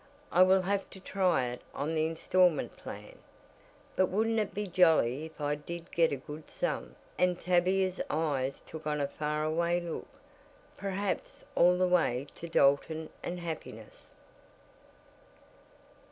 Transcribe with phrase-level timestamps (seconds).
[0.31, 3.19] I will have to try it on the installment plan.
[3.95, 8.63] But wouldn't it be jolly if I did get a good sum," and Tavia's eyes
[8.65, 10.07] took on a far away look
[10.75, 14.15] perhaps all the way to Dalton and happiness.